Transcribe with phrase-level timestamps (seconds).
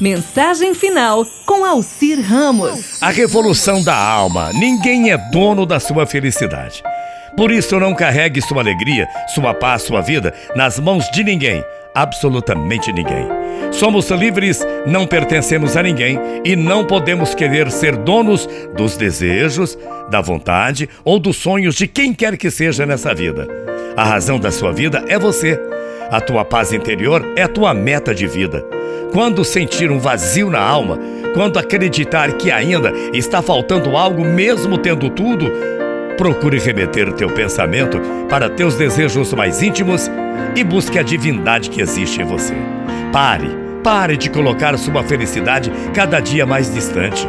[0.00, 3.02] Mensagem final com Alcir Ramos.
[3.02, 4.50] A revolução da alma.
[4.54, 6.82] Ninguém é dono da sua felicidade.
[7.36, 11.62] Por isso, não carregue sua alegria, sua paz, sua vida nas mãos de ninguém,
[11.94, 13.28] absolutamente ninguém.
[13.72, 19.78] Somos livres, não pertencemos a ninguém e não podemos querer ser donos dos desejos,
[20.08, 23.46] da vontade ou dos sonhos de quem quer que seja nessa vida.
[23.94, 25.60] A razão da sua vida é você.
[26.10, 28.79] A tua paz interior é a tua meta de vida.
[29.12, 30.96] Quando sentir um vazio na alma,
[31.34, 35.50] quando acreditar que ainda está faltando algo, mesmo tendo tudo,
[36.16, 40.08] procure remeter teu pensamento para teus desejos mais íntimos
[40.54, 42.54] e busque a divindade que existe em você.
[43.12, 43.48] Pare,
[43.82, 47.26] pare de colocar sua felicidade cada dia mais distante.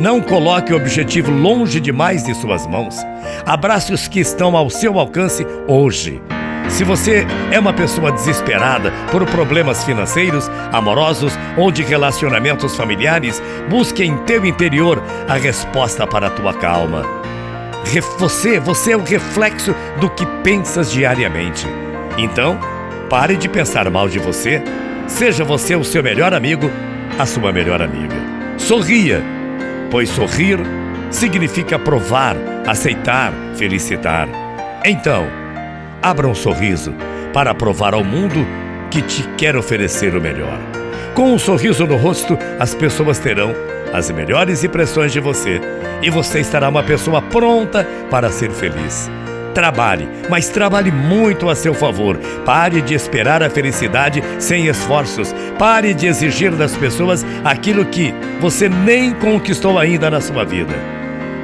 [0.00, 2.96] Não coloque o objetivo longe demais de suas mãos.
[3.44, 6.22] Abrace os que estão ao seu alcance hoje.
[6.68, 14.04] Se você é uma pessoa desesperada por problemas financeiros, amorosos ou de relacionamentos familiares, busque
[14.04, 17.02] em teu interior a resposta para a tua calma.
[18.18, 21.66] Você, você é o reflexo do que pensas diariamente.
[22.18, 22.58] Então,
[23.08, 24.62] pare de pensar mal de você.
[25.06, 26.70] Seja você o seu melhor amigo,
[27.18, 28.14] a sua melhor amiga.
[28.58, 29.22] Sorria,
[29.90, 30.58] pois sorrir
[31.10, 34.28] significa provar, aceitar, felicitar.
[34.84, 35.26] Então,
[36.02, 36.94] Abra um sorriso
[37.32, 38.46] para provar ao mundo
[38.90, 40.58] que te quer oferecer o melhor.
[41.14, 43.52] Com um sorriso no rosto, as pessoas terão
[43.92, 45.60] as melhores impressões de você
[46.02, 49.10] e você estará uma pessoa pronta para ser feliz.
[49.54, 52.16] Trabalhe, mas trabalhe muito a seu favor.
[52.44, 55.34] Pare de esperar a felicidade sem esforços.
[55.58, 60.74] Pare de exigir das pessoas aquilo que você nem conquistou ainda na sua vida.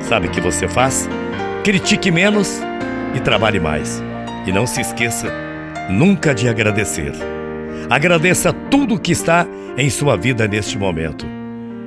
[0.00, 1.08] Sabe o que você faz?
[1.64, 2.62] Critique menos
[3.14, 4.02] e trabalhe mais.
[4.46, 5.32] E não se esqueça
[5.88, 7.12] nunca de agradecer.
[7.88, 11.26] Agradeça tudo o que está em sua vida neste momento.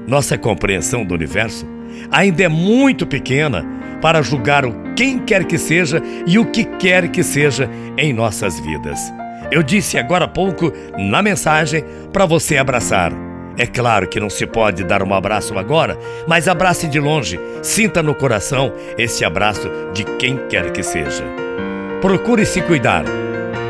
[0.08, 1.68] Nossa compreensão do universo
[2.12, 3.66] ainda é muito pequena
[4.02, 8.60] para julgar o quem quer que seja e o que quer que seja em nossas
[8.60, 9.00] vidas.
[9.52, 13.12] Eu disse agora há pouco na mensagem para você abraçar.
[13.58, 18.04] É claro que não se pode dar um abraço agora, mas abrace de longe, sinta
[18.04, 21.24] no coração esse abraço de quem quer que seja.
[22.02, 23.04] Procure se cuidar.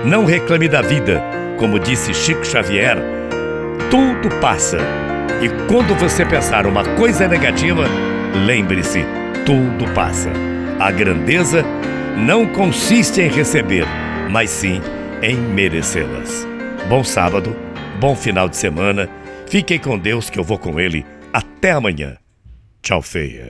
[0.03, 1.23] Não reclame da vida.
[1.57, 2.97] Como disse Chico Xavier,
[3.89, 4.77] tudo passa.
[5.41, 7.85] E quando você pensar uma coisa negativa,
[8.45, 9.05] lembre-se,
[9.45, 10.29] tudo passa.
[10.77, 11.63] A grandeza
[12.17, 13.85] não consiste em receber,
[14.29, 14.81] mas sim
[15.21, 16.45] em merecê-las.
[16.89, 17.55] Bom sábado,
[17.99, 19.09] bom final de semana.
[19.47, 21.05] Fiquem com Deus que eu vou com Ele.
[21.31, 22.17] Até amanhã.
[22.81, 23.45] Tchau, feia.